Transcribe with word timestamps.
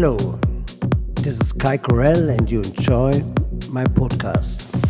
Hello, 0.00 0.16
this 1.16 1.40
is 1.40 1.52
Kai 1.52 1.76
Corell, 1.76 2.28
and 2.28 2.48
you 2.48 2.60
enjoy 2.60 3.10
my 3.72 3.82
podcast. 3.82 4.87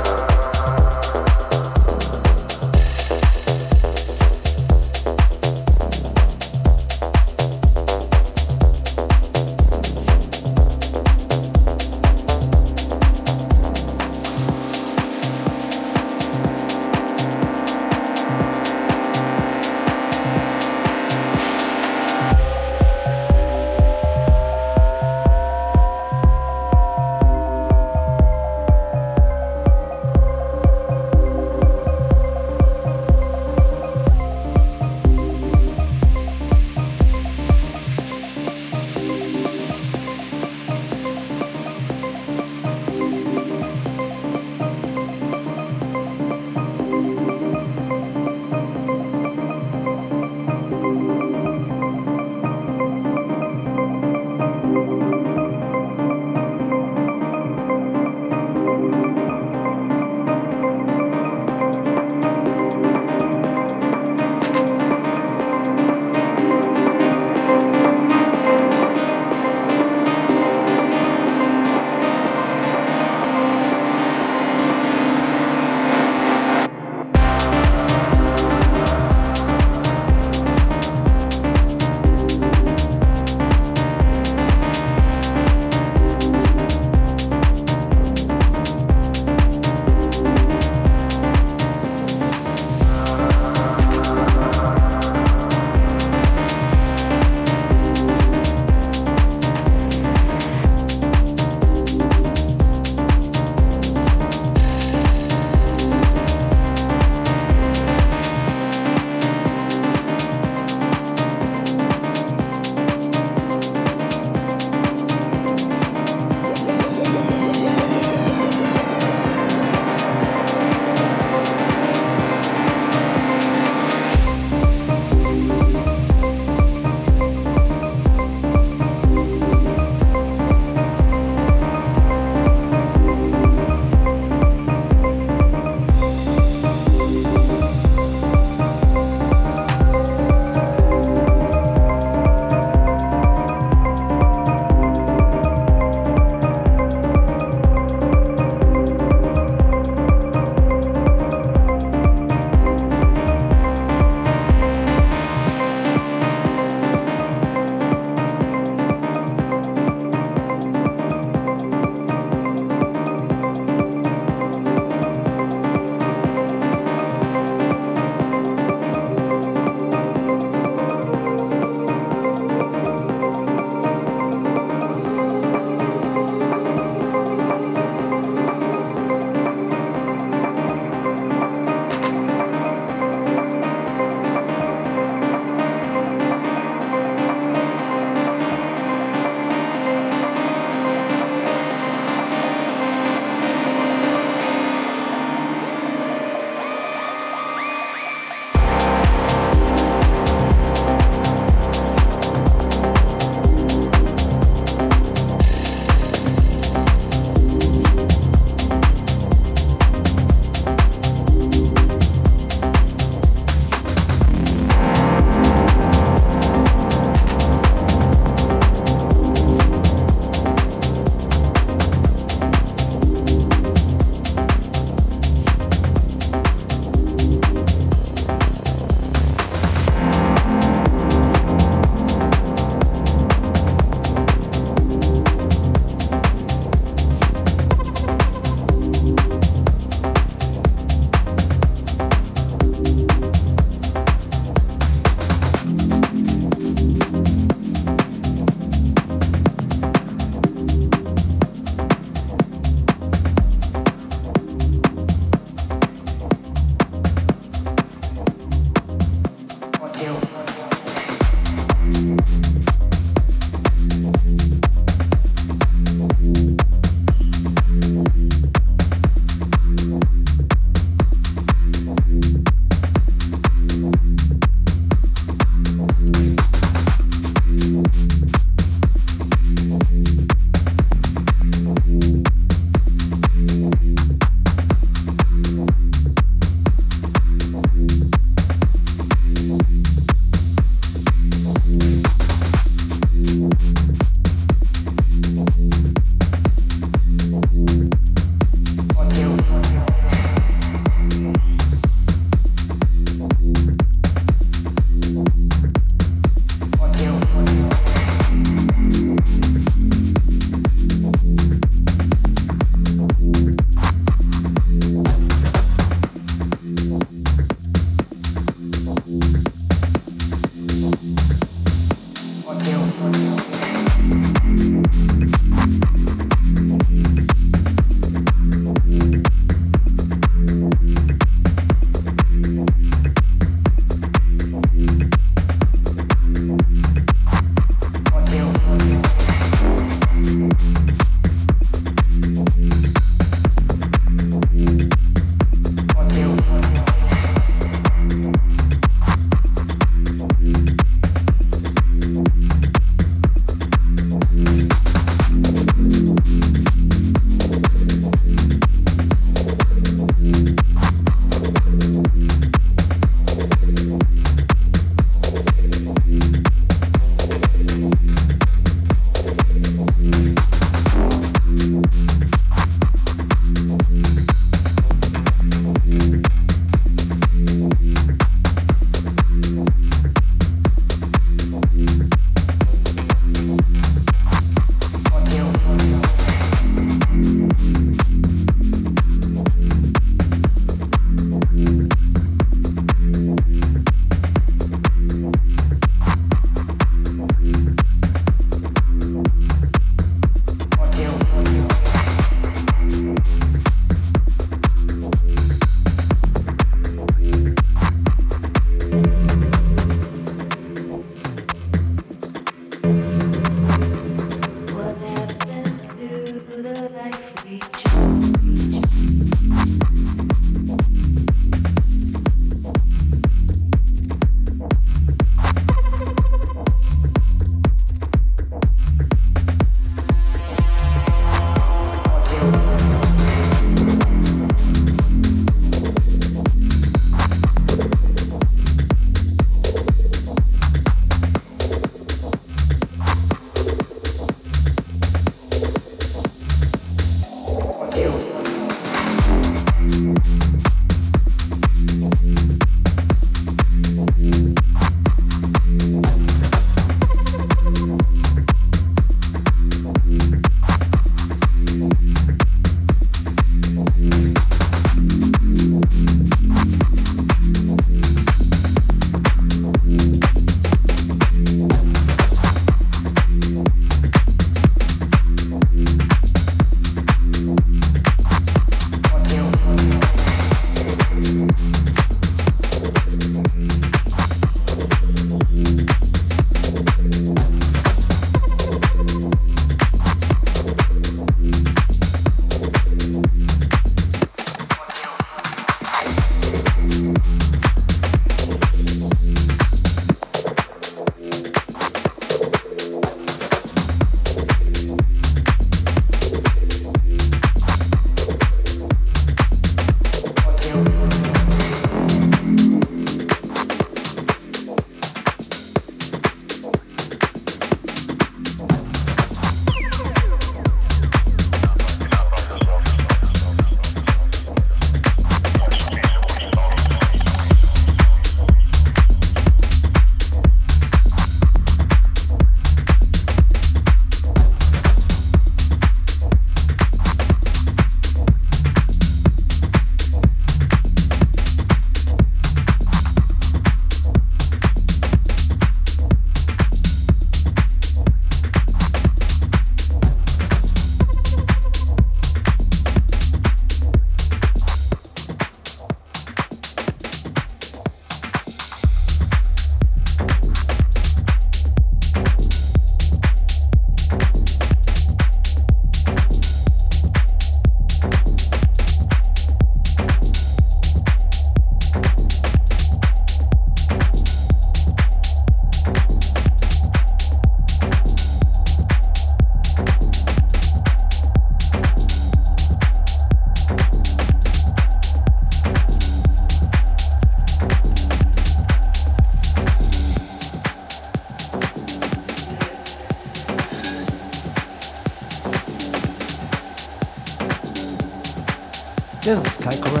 Sky 599.61 599.77
Corral. 599.77 600.00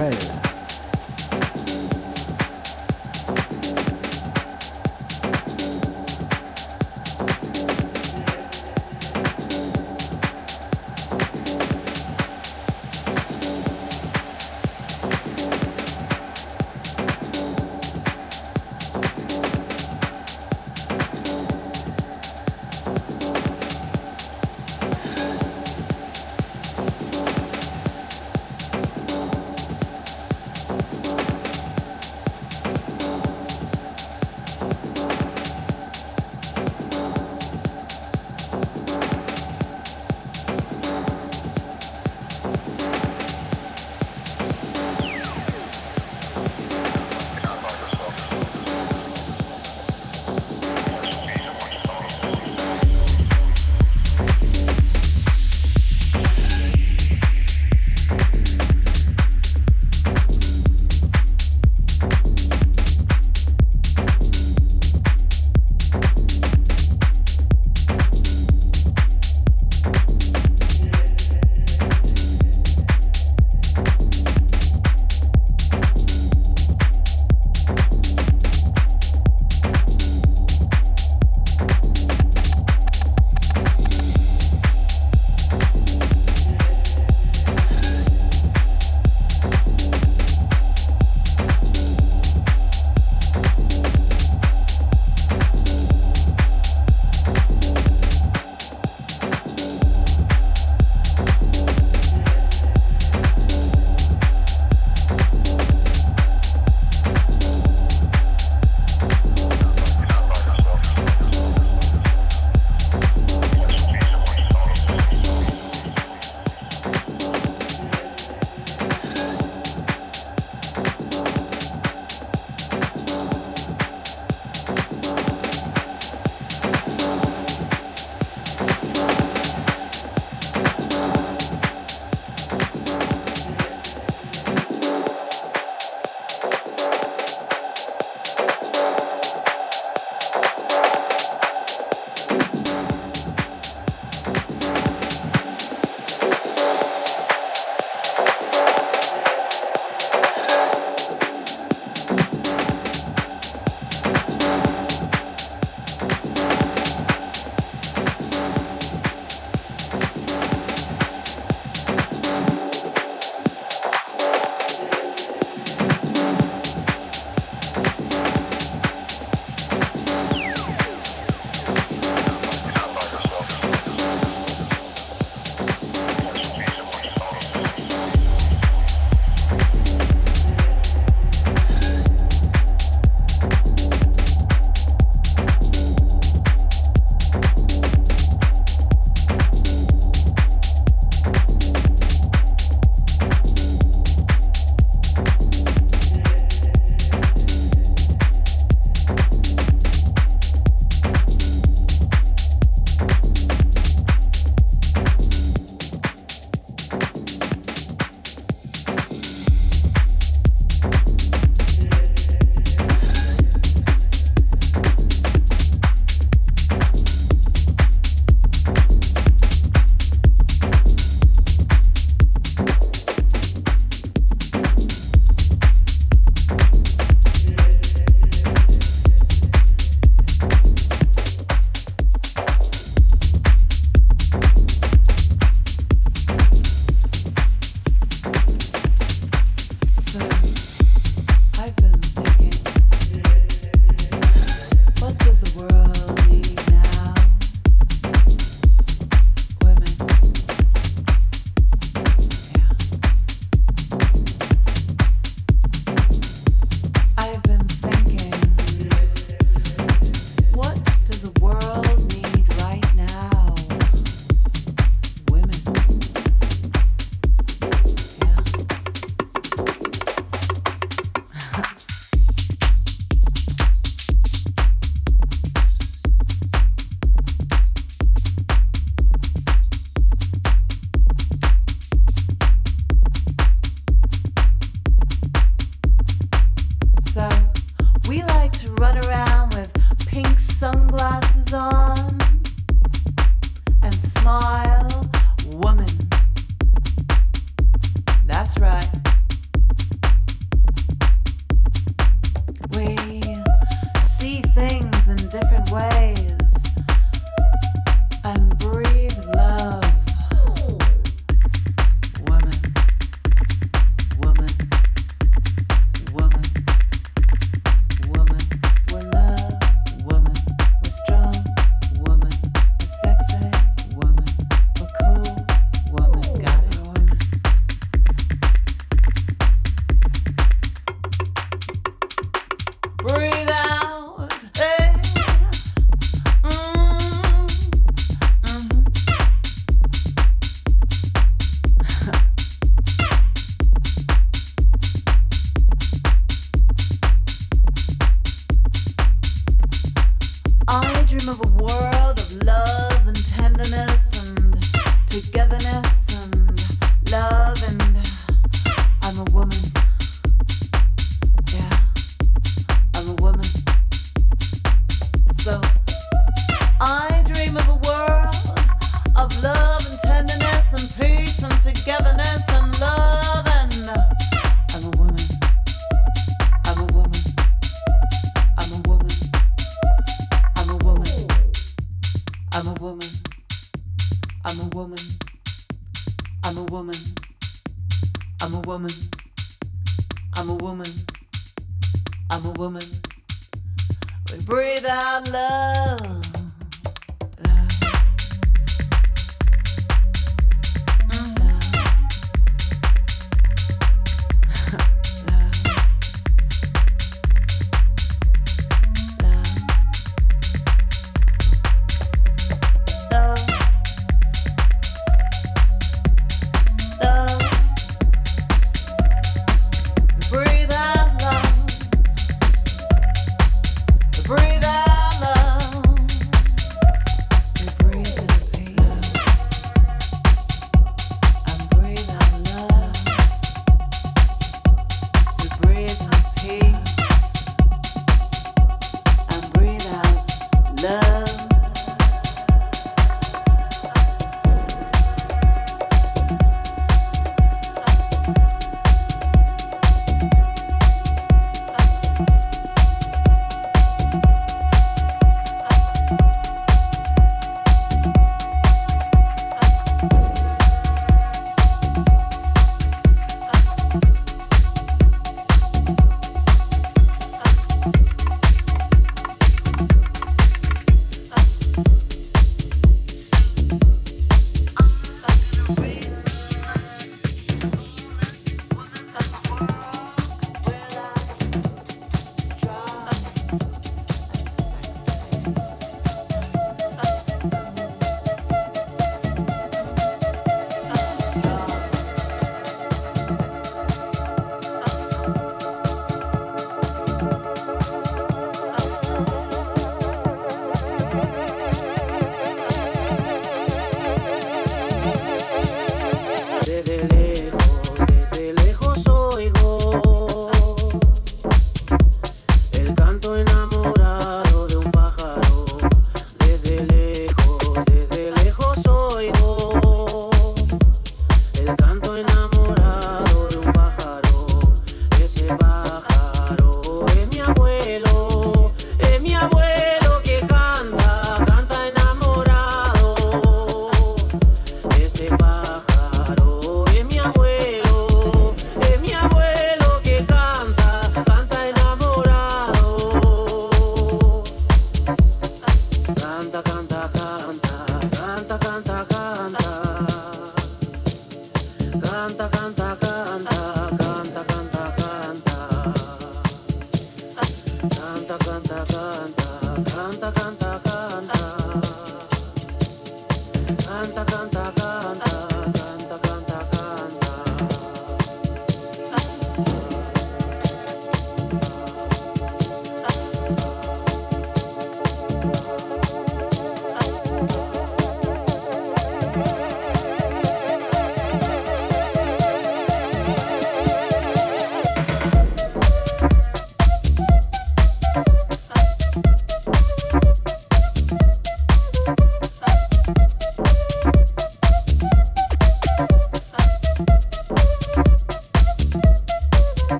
canta, 552.31 552.49
canta, 552.49 552.95
canta. 552.95 553.10